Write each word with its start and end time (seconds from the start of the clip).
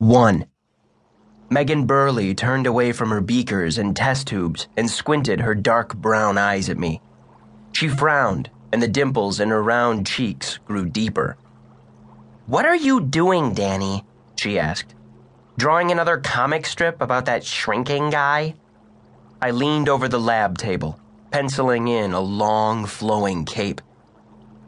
1. 0.00 0.46
Megan 1.50 1.84
Burley 1.84 2.32
turned 2.32 2.68
away 2.68 2.92
from 2.92 3.10
her 3.10 3.20
beakers 3.20 3.78
and 3.78 3.96
test 3.96 4.28
tubes 4.28 4.68
and 4.76 4.88
squinted 4.88 5.40
her 5.40 5.56
dark 5.56 5.96
brown 5.96 6.38
eyes 6.38 6.68
at 6.68 6.78
me. 6.78 7.02
She 7.72 7.88
frowned, 7.88 8.48
and 8.72 8.80
the 8.80 8.86
dimples 8.86 9.40
in 9.40 9.48
her 9.48 9.60
round 9.60 10.06
cheeks 10.06 10.58
grew 10.58 10.88
deeper. 10.88 11.36
What 12.46 12.64
are 12.64 12.76
you 12.76 13.00
doing, 13.00 13.54
Danny? 13.54 14.04
she 14.36 14.56
asked. 14.56 14.94
Drawing 15.56 15.90
another 15.90 16.18
comic 16.18 16.64
strip 16.66 17.02
about 17.02 17.24
that 17.24 17.44
shrinking 17.44 18.10
guy? 18.10 18.54
I 19.42 19.50
leaned 19.50 19.88
over 19.88 20.06
the 20.06 20.20
lab 20.20 20.58
table, 20.58 21.00
penciling 21.32 21.88
in 21.88 22.12
a 22.12 22.20
long, 22.20 22.86
flowing 22.86 23.44
cape. 23.44 23.80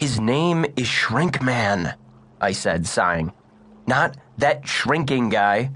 His 0.00 0.18
name 0.18 0.64
is 0.76 0.88
Shrinkman, 0.88 1.94
I 2.40 2.50
said, 2.50 2.84
sighing. 2.88 3.32
Not 3.86 4.16
that 4.40 4.66
shrinking 4.66 5.28
guy. 5.28 5.70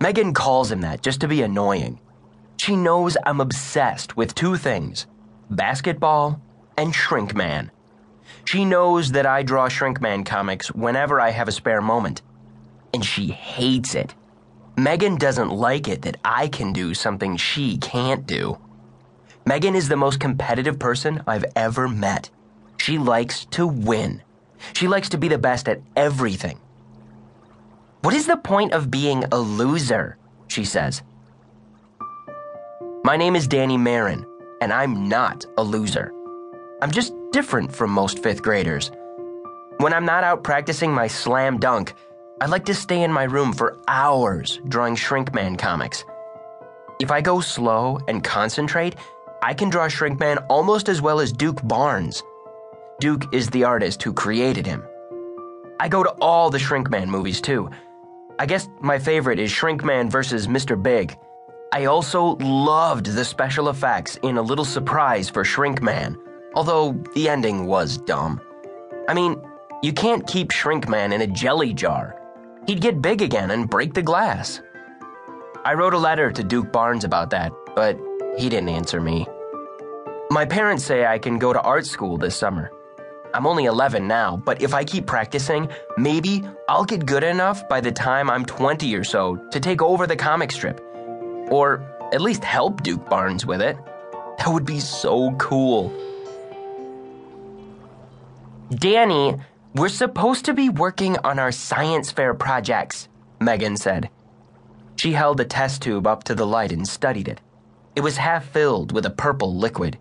Megan 0.00 0.34
calls 0.34 0.70
him 0.70 0.82
that 0.82 1.02
just 1.02 1.20
to 1.22 1.28
be 1.28 1.42
annoying. 1.42 1.98
She 2.58 2.76
knows 2.76 3.16
I'm 3.24 3.40
obsessed 3.40 4.16
with 4.16 4.34
two 4.34 4.56
things 4.56 5.06
basketball 5.50 6.40
and 6.76 6.92
Shrinkman. 6.92 7.70
She 8.44 8.64
knows 8.64 9.12
that 9.12 9.26
I 9.26 9.42
draw 9.42 9.68
Shrinkman 9.68 10.26
comics 10.26 10.72
whenever 10.72 11.20
I 11.20 11.30
have 11.30 11.48
a 11.48 11.52
spare 11.52 11.80
moment. 11.80 12.22
And 12.92 13.04
she 13.04 13.28
hates 13.28 13.94
it. 13.94 14.14
Megan 14.76 15.16
doesn't 15.16 15.50
like 15.50 15.88
it 15.88 16.02
that 16.02 16.18
I 16.24 16.48
can 16.48 16.72
do 16.72 16.94
something 16.94 17.36
she 17.36 17.78
can't 17.78 18.26
do. 18.26 18.58
Megan 19.44 19.74
is 19.74 19.88
the 19.88 19.96
most 19.96 20.20
competitive 20.20 20.78
person 20.78 21.22
I've 21.26 21.44
ever 21.54 21.88
met. 21.88 22.30
She 22.78 22.98
likes 22.98 23.44
to 23.46 23.66
win. 23.66 24.22
She 24.74 24.88
likes 24.88 25.08
to 25.10 25.18
be 25.18 25.28
the 25.28 25.38
best 25.38 25.68
at 25.68 25.80
everything. 25.94 26.58
What 28.06 28.14
is 28.14 28.28
the 28.28 28.36
point 28.36 28.72
of 28.72 28.88
being 28.88 29.24
a 29.32 29.36
loser? 29.36 30.16
She 30.46 30.64
says. 30.64 31.02
My 33.02 33.16
name 33.16 33.34
is 33.34 33.48
Danny 33.48 33.76
Marin, 33.76 34.24
and 34.60 34.72
I'm 34.72 35.08
not 35.08 35.44
a 35.58 35.64
loser. 35.64 36.12
I'm 36.80 36.92
just 36.92 37.12
different 37.32 37.74
from 37.74 37.90
most 37.90 38.22
fifth 38.22 38.44
graders. 38.44 38.92
When 39.78 39.92
I'm 39.92 40.04
not 40.04 40.22
out 40.22 40.44
practicing 40.44 40.94
my 40.94 41.08
slam 41.08 41.58
dunk, 41.58 41.94
I 42.40 42.46
like 42.46 42.64
to 42.66 42.74
stay 42.74 43.02
in 43.02 43.10
my 43.12 43.24
room 43.24 43.52
for 43.52 43.76
hours 43.88 44.60
drawing 44.68 44.94
Shrinkman 44.94 45.58
comics. 45.58 46.04
If 47.00 47.10
I 47.10 47.20
go 47.20 47.40
slow 47.40 47.98
and 48.06 48.22
concentrate, 48.22 48.94
I 49.42 49.52
can 49.52 49.68
draw 49.68 49.88
Shrinkman 49.88 50.46
almost 50.48 50.88
as 50.88 51.02
well 51.02 51.18
as 51.18 51.32
Duke 51.32 51.66
Barnes. 51.66 52.22
Duke 53.00 53.34
is 53.34 53.50
the 53.50 53.64
artist 53.64 54.00
who 54.04 54.12
created 54.12 54.64
him. 54.64 54.84
I 55.80 55.88
go 55.88 56.04
to 56.04 56.10
all 56.20 56.50
the 56.50 56.58
Shrinkman 56.58 57.08
movies 57.08 57.40
too. 57.40 57.68
I 58.38 58.44
guess 58.44 58.68
my 58.80 58.98
favorite 58.98 59.38
is 59.38 59.50
Shrinkman 59.50 60.10
vs. 60.10 60.46
Mr. 60.46 60.80
Big. 60.80 61.16
I 61.72 61.86
also 61.86 62.36
loved 62.40 63.06
the 63.06 63.24
special 63.24 63.70
effects 63.70 64.16
in 64.22 64.36
A 64.36 64.42
Little 64.42 64.64
Surprise 64.64 65.30
for 65.30 65.42
Shrinkman, 65.42 66.16
although 66.54 66.92
the 67.14 67.30
ending 67.30 67.66
was 67.66 67.96
dumb. 67.96 68.40
I 69.08 69.14
mean, 69.14 69.40
you 69.82 69.92
can't 69.92 70.26
keep 70.26 70.50
Shrinkman 70.50 71.14
in 71.14 71.22
a 71.22 71.26
jelly 71.26 71.72
jar. 71.72 72.20
He'd 72.66 72.82
get 72.82 73.00
big 73.00 73.22
again 73.22 73.52
and 73.52 73.70
break 73.70 73.94
the 73.94 74.02
glass. 74.02 74.60
I 75.64 75.72
wrote 75.74 75.94
a 75.94 75.98
letter 75.98 76.30
to 76.30 76.44
Duke 76.44 76.70
Barnes 76.72 77.04
about 77.04 77.30
that, 77.30 77.52
but 77.74 77.98
he 78.36 78.50
didn't 78.50 78.68
answer 78.68 79.00
me. 79.00 79.26
My 80.30 80.44
parents 80.44 80.84
say 80.84 81.06
I 81.06 81.18
can 81.18 81.38
go 81.38 81.52
to 81.54 81.60
art 81.60 81.86
school 81.86 82.18
this 82.18 82.36
summer. 82.36 82.70
I'm 83.36 83.46
only 83.46 83.66
11 83.66 84.08
now, 84.08 84.38
but 84.38 84.62
if 84.62 84.72
I 84.72 84.82
keep 84.82 85.04
practicing, 85.04 85.68
maybe 85.98 86.42
I'll 86.70 86.86
get 86.86 87.04
good 87.04 87.22
enough 87.22 87.68
by 87.68 87.82
the 87.82 87.92
time 87.92 88.30
I'm 88.30 88.46
20 88.46 88.96
or 88.96 89.04
so 89.04 89.36
to 89.50 89.60
take 89.60 89.82
over 89.82 90.06
the 90.06 90.16
comic 90.16 90.50
strip. 90.50 90.80
Or 91.50 91.84
at 92.14 92.22
least 92.22 92.42
help 92.42 92.82
Duke 92.82 93.06
Barnes 93.10 93.44
with 93.44 93.60
it. 93.60 93.76
That 94.38 94.48
would 94.48 94.64
be 94.64 94.80
so 94.80 95.32
cool. 95.32 95.92
Danny, 98.70 99.36
we're 99.74 99.90
supposed 99.90 100.46
to 100.46 100.54
be 100.54 100.70
working 100.70 101.18
on 101.18 101.38
our 101.38 101.52
science 101.52 102.10
fair 102.10 102.32
projects, 102.32 103.06
Megan 103.38 103.76
said. 103.76 104.08
She 104.96 105.12
held 105.12 105.36
the 105.36 105.44
test 105.44 105.82
tube 105.82 106.06
up 106.06 106.24
to 106.24 106.34
the 106.34 106.46
light 106.46 106.72
and 106.72 106.88
studied 106.88 107.28
it. 107.28 107.42
It 107.94 108.00
was 108.00 108.16
half 108.16 108.46
filled 108.46 108.92
with 108.92 109.04
a 109.04 109.10
purple 109.10 109.54
liquid. 109.54 109.98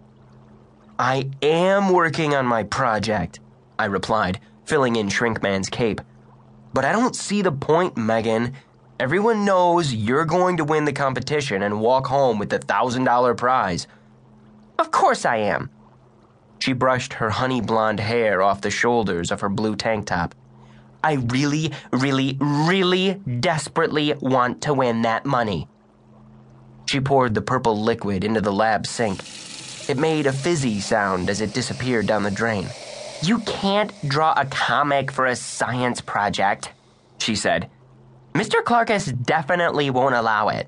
I 0.98 1.30
am 1.42 1.90
working 1.90 2.34
on 2.34 2.46
my 2.46 2.64
project, 2.64 3.42
I 3.78 3.86
replied, 3.86 4.40
filling 4.64 4.96
in 4.96 5.10
Shrinkman's 5.10 5.70
cape. 5.70 6.00
But 6.74 6.86
I 6.86 6.94
don't 6.94 7.16
see 7.16 7.42
the 7.42 7.52
point, 7.52 7.98
Megan. 7.98 8.54
Everyone 8.98 9.44
knows 9.44 9.94
you're 9.94 10.24
going 10.24 10.56
to 10.56 10.64
win 10.64 10.86
the 10.86 10.94
competition 10.94 11.64
and 11.64 11.82
walk 11.82 12.08
home 12.08 12.40
with 12.40 12.50
the 12.50 12.60
$1,000 12.60 13.36
prize. 13.36 13.88
Of 14.80 14.92
course 14.92 15.26
I 15.26 15.38
am. 15.38 15.70
She 16.60 16.72
brushed 16.72 17.14
her 17.14 17.30
honey 17.30 17.60
blonde 17.60 18.00
hair 18.00 18.42
off 18.42 18.62
the 18.62 18.72
shoulders 18.72 19.32
of 19.32 19.42
her 19.42 19.50
blue 19.50 19.76
tank 19.76 20.06
top. 20.06 20.34
I 21.04 21.16
really, 21.16 21.74
really, 21.92 22.38
really 22.40 23.16
desperately 23.42 24.14
want 24.14 24.62
to 24.62 24.74
win 24.74 25.02
that 25.02 25.26
money. 25.26 25.68
She 26.86 27.02
poured 27.02 27.34
the 27.34 27.42
purple 27.42 27.82
liquid 27.82 28.24
into 28.24 28.40
the 28.40 28.54
lab 28.54 28.88
sink 28.88 29.22
it 29.88 29.98
made 29.98 30.26
a 30.26 30.34
fizzy 30.34 30.80
sound 30.80 31.30
as 31.30 31.42
it 31.42 31.54
disappeared 31.54 32.08
down 32.08 32.24
the 32.24 32.32
drain. 32.32 32.68
You 33.22 33.40
can't 33.40 33.94
draw 34.08 34.34
a 34.36 34.46
comic 34.46 35.12
for 35.12 35.26
a 35.26 35.36
science 35.36 36.02
project, 36.02 36.72
she 37.20 37.36
said. 37.36 37.70
Mr. 38.34 38.62
Clarkus 38.64 39.12
definitely 39.24 39.90
won't 39.90 40.16
allow 40.16 40.50
it. 40.50 40.68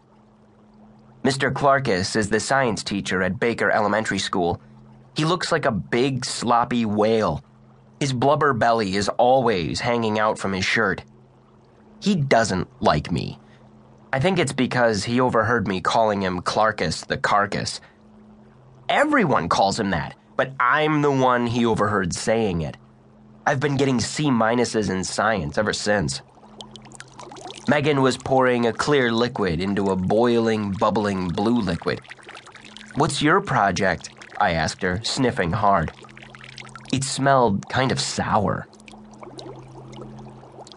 Mr. 1.23 1.51
Clarkus 1.51 2.15
is 2.15 2.29
the 2.29 2.39
science 2.39 2.83
teacher 2.83 3.21
at 3.21 3.39
Baker 3.39 3.69
Elementary 3.69 4.19
School. 4.19 4.61
He 5.15 5.25
looks 5.25 5.51
like 5.51 5.65
a 5.65 5.71
big, 5.71 6.23
sloppy 6.23 6.85
whale. 6.85 7.43
His 7.99 8.13
blubber 8.13 8.53
belly 8.53 8.95
is 8.95 9.09
always 9.09 9.79
hanging 9.79 10.19
out 10.19 10.39
from 10.39 10.53
his 10.53 10.63
shirt. 10.63 11.03
He 11.99 12.15
doesn't 12.15 12.67
like 12.81 13.11
me. 13.11 13.39
I 14.13 14.19
think 14.19 14.39
it's 14.39 14.53
because 14.53 15.03
he 15.03 15.19
overheard 15.19 15.67
me 15.67 15.81
calling 15.81 16.21
him 16.21 16.41
Clarkus 16.41 17.05
the 17.05 17.17
Carcass. 17.17 17.81
Everyone 18.89 19.49
calls 19.49 19.79
him 19.79 19.89
that, 19.89 20.15
but 20.37 20.53
I'm 20.59 21.01
the 21.01 21.11
one 21.11 21.47
he 21.47 21.65
overheard 21.65 22.13
saying 22.13 22.61
it. 22.61 22.77
I've 23.45 23.59
been 23.59 23.75
getting 23.75 23.99
C 23.99 24.25
minuses 24.25 24.89
in 24.89 25.03
science 25.03 25.57
ever 25.57 25.73
since. 25.73 26.21
Megan 27.67 28.01
was 28.01 28.17
pouring 28.17 28.65
a 28.65 28.71
clear 28.71 29.11
liquid 29.11 29.59
into 29.59 29.87
a 29.87 29.97
boiling, 29.97 30.71
bubbling 30.71 31.27
blue 31.27 31.59
liquid. 31.59 31.99
What's 32.95 33.21
your 33.21 33.41
project? 33.41 34.09
I 34.39 34.51
asked 34.51 34.81
her, 34.83 35.01
sniffing 35.03 35.51
hard. 35.51 35.91
It 36.93 37.03
smelled 37.03 37.67
kind 37.67 37.91
of 37.91 37.99
sour. 37.99 38.67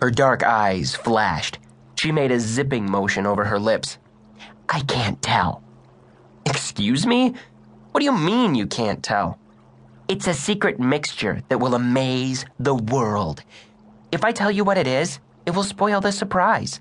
Her 0.03 0.11
dark 0.11 0.43
eyes 0.43 0.97
flashed. 0.97 1.59
She 1.95 2.11
made 2.11 2.33
a 2.33 2.41
zipping 2.41 2.91
motion 2.91 3.25
over 3.25 3.45
her 3.45 3.61
lips. 3.61 3.99
I 4.69 4.81
can't 4.81 5.23
tell. 5.23 5.63
Excuse 6.45 7.07
me? 7.07 7.35
What 7.93 8.01
do 8.01 8.05
you 8.05 8.13
mean 8.17 8.55
you 8.55 8.67
can't 8.67 9.03
tell? 9.03 9.39
It's 10.09 10.27
a 10.27 10.35
secret 10.35 10.79
mixture 10.79 11.43
that 11.49 11.59
will 11.59 11.75
amaze 11.75 12.45
the 12.59 12.75
world. 12.75 13.43
If 14.13 14.25
I 14.25 14.33
tell 14.33 14.51
you 14.51 14.65
what 14.65 14.79
it 14.79 14.87
is, 14.87 15.19
it 15.47 15.53
will 15.53 15.65
spoil 15.65 16.01
the 16.01 16.13
surprise. 16.13 16.81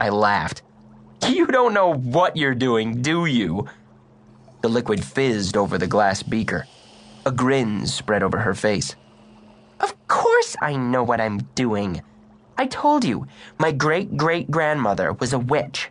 I 0.00 0.08
laughed. 0.08 0.62
You 1.28 1.46
don't 1.46 1.74
know 1.74 1.92
what 1.92 2.36
you're 2.36 2.54
doing, 2.54 3.02
do 3.02 3.26
you? 3.26 3.68
The 4.62 4.68
liquid 4.68 5.04
fizzed 5.04 5.56
over 5.56 5.76
the 5.76 5.86
glass 5.86 6.22
beaker. 6.22 6.66
A 7.26 7.30
grin 7.30 7.86
spread 7.86 8.22
over 8.22 8.38
her 8.38 8.54
face. 8.54 8.96
Of 9.80 9.94
course 10.08 10.56
I 10.60 10.76
know 10.76 11.02
what 11.02 11.20
I'm 11.20 11.38
doing. 11.54 12.02
I 12.56 12.66
told 12.66 13.04
you, 13.04 13.26
my 13.58 13.72
great 13.72 14.16
great 14.16 14.50
grandmother 14.50 15.12
was 15.12 15.32
a 15.32 15.38
witch. 15.38 15.90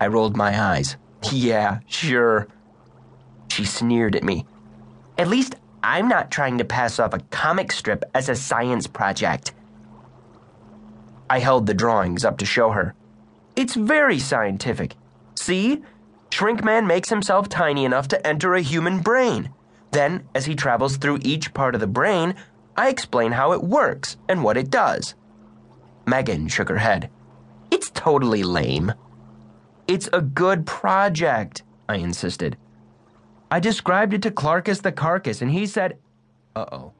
I 0.00 0.06
rolled 0.08 0.36
my 0.36 0.60
eyes. 0.60 0.96
Yeah, 1.32 1.80
sure. 1.86 2.48
She 3.58 3.64
sneered 3.64 4.14
at 4.14 4.22
me. 4.22 4.46
At 5.18 5.26
least 5.26 5.56
I'm 5.82 6.06
not 6.06 6.30
trying 6.30 6.58
to 6.58 6.64
pass 6.64 7.00
off 7.00 7.12
a 7.12 7.18
comic 7.32 7.72
strip 7.72 8.04
as 8.14 8.28
a 8.28 8.36
science 8.36 8.86
project. 8.86 9.52
I 11.28 11.40
held 11.40 11.66
the 11.66 11.74
drawings 11.74 12.24
up 12.24 12.38
to 12.38 12.46
show 12.46 12.70
her. 12.70 12.94
It's 13.56 13.74
very 13.74 14.20
scientific. 14.20 14.94
See? 15.34 15.82
Shrinkman 16.30 16.86
makes 16.86 17.08
himself 17.08 17.48
tiny 17.48 17.84
enough 17.84 18.06
to 18.08 18.24
enter 18.24 18.54
a 18.54 18.60
human 18.60 19.00
brain. 19.00 19.52
Then, 19.90 20.28
as 20.36 20.46
he 20.46 20.54
travels 20.54 20.96
through 20.96 21.18
each 21.22 21.52
part 21.52 21.74
of 21.74 21.80
the 21.80 21.88
brain, 21.88 22.36
I 22.76 22.90
explain 22.90 23.32
how 23.32 23.50
it 23.50 23.64
works 23.64 24.18
and 24.28 24.44
what 24.44 24.56
it 24.56 24.70
does. 24.70 25.16
Megan 26.06 26.46
shook 26.46 26.68
her 26.68 26.78
head. 26.78 27.10
It's 27.72 27.90
totally 27.90 28.44
lame. 28.44 28.92
It's 29.88 30.08
a 30.12 30.20
good 30.20 30.64
project, 30.64 31.64
I 31.88 31.96
insisted. 31.96 32.56
I 33.50 33.60
described 33.60 34.14
it 34.14 34.22
to 34.22 34.30
Clarkus 34.30 34.82
the 34.82 34.92
Carcass, 34.92 35.40
and 35.40 35.50
he 35.50 35.66
said, 35.66 35.98
Uh 36.54 36.66
oh. 36.72 36.92